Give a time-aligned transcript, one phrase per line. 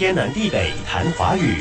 [0.00, 1.56] 天南地北谈华语。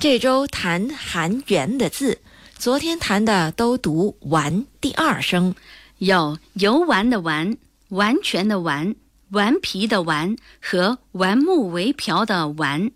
[0.00, 2.18] 这周谈韩元”的字，
[2.58, 5.54] 昨天谈的都读“完”第二声，
[5.98, 7.56] 有游玩的玩、
[7.90, 8.96] 完全的完、
[9.30, 12.90] 顽皮的顽和顽木为瓢的顽”。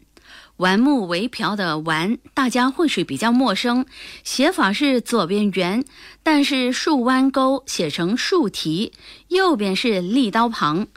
[0.56, 3.86] 顽木为瓢的顽，大家或许比较陌生，
[4.24, 5.84] 写法是左边圆，
[6.24, 8.92] 但是竖弯钩写成竖提，
[9.28, 10.88] 右边是立刀旁，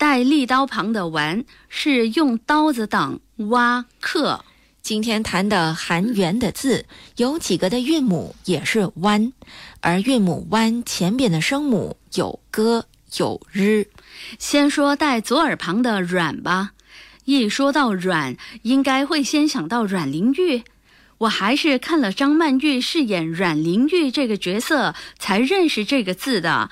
[0.00, 4.42] 带立刀旁的玩是用刀子挡挖刻。
[4.80, 6.86] 今天谈的含“元”的字，
[7.16, 9.34] 有几个的韵母也是弯，
[9.82, 12.86] 而韵母弯前边的声母有歌
[13.18, 13.88] 有日。
[14.38, 16.70] 先说带左耳旁的软吧。
[17.26, 20.62] 一说到阮，应该会先想到阮玲玉。
[21.18, 26.70] 我还是看了张曼玉饰演阮玲玉这个角色，才认识这个字的。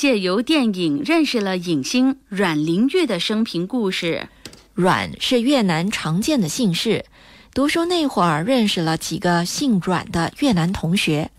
[0.00, 4.30] 借由电影认识了影星阮玲玉的生平故事。
[4.72, 7.04] 阮是越南常见的姓氏。
[7.52, 11.30] 读书那会儿认识了几个姓阮的越南同学。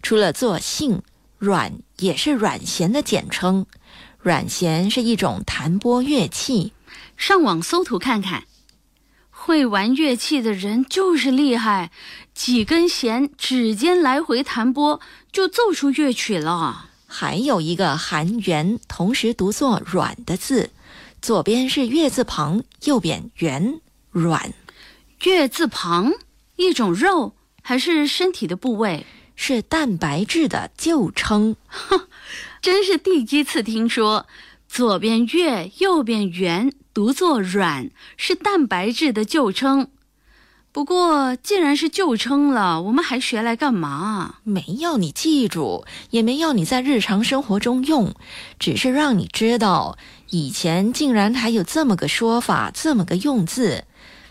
[0.00, 1.02] 除了做姓，
[1.38, 3.66] 阮也是阮弦的简称。
[4.20, 6.72] 阮弦是一种弹拨乐器。
[7.16, 8.44] 上网搜图看看，
[9.30, 11.90] 会玩乐器的人就是厉害，
[12.32, 15.00] 几根弦指尖来回弹拨，
[15.32, 16.90] 就奏出乐曲了。
[17.06, 20.70] 还有一个含“圆”，同时读作“软”的字，
[21.22, 24.52] 左边是月字旁，右边圆软。
[25.24, 26.12] 月字旁，
[26.56, 29.06] 一种肉还是身体的部位？
[29.36, 31.56] 是蛋白质的旧称。
[31.66, 32.08] 哼，
[32.62, 34.26] 真是第一次听说，
[34.68, 36.72] 左边月，右边圆。
[36.92, 39.88] 读作软是蛋白质的旧称，
[40.74, 44.38] 不过既然是旧称了，我们还学来干嘛？
[44.42, 48.12] 没要你记住，也没要你在日常生活中用，
[48.58, 49.96] 只是让你知道
[50.30, 53.84] 以前竟然还有这么个说法，这么个用字。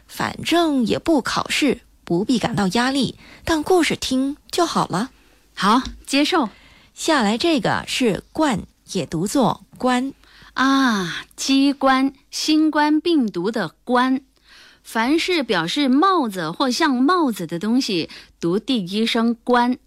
[0.06, 5.12] 反正也不考试，不必感到压力，当故事听就好了。
[5.56, 6.50] 好，接受。
[6.94, 10.14] 下来这个是冠，也读作冠。
[10.56, 14.20] 啊，机关新冠病毒的冠，
[14.84, 19.78] 凡是表示帽子或像帽子的东西，读第一声冠；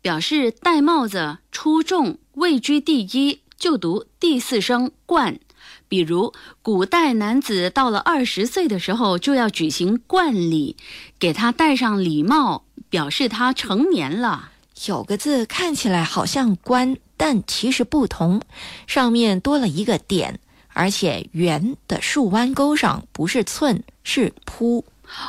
[0.00, 5.38] 表示戴帽子出众位居第一，就读第四声冠。
[5.88, 6.32] 比如，
[6.62, 10.76] 古代男子到了二十岁的时候，就要举行冠礼，
[11.18, 14.50] 给他戴上礼帽，表示他成年了。
[14.86, 16.96] 有个字看起来好像冠。
[17.16, 18.42] 但其实不同，
[18.88, 20.40] 上面多了一个点，
[20.72, 24.84] 而且圆的竖弯钩上不是寸，是扑。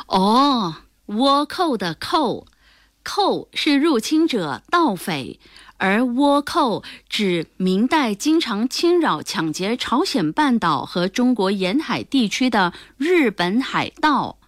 [0.06, 0.76] 哦，
[1.06, 2.46] 倭寇的寇，
[3.02, 5.40] 寇是入侵者、盗匪，
[5.78, 14.38] 而倭寇指明代经常侵扰、抢劫朝鲜半岛和中国沿海地区的日本海盗。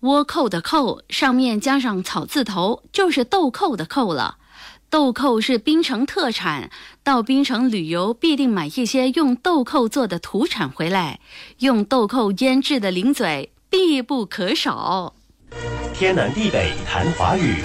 [0.00, 4.36] 倭寇的寇上面加上草字头，就是豆蔻的蔻了。
[4.90, 6.70] 豆蔻是槟城特产，
[7.02, 11.20] 到槟城旅游必定买一些用豆蔻做的土产回来，
[11.60, 15.12] 用豆蔻腌制的零嘴必不可少。
[15.92, 17.56] 天南地北谈华语。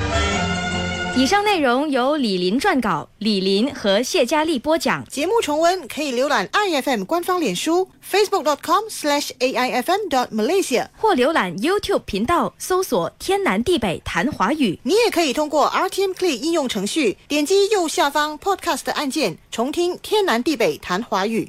[1.16, 5.06] 以上内容由李林撰稿，李林和谢佳丽播讲。
[5.06, 14.80] 节目重温可以浏览 iFM 官方脸书 facebook.com/aifm.malaysia，或浏览 YouTube 频道搜索“天南地北谈华语”。
[14.84, 21.48] 你也可以通过 RTM Play 应用程序点击右下方 Podcast 按键，重听“天南地北谈华语”。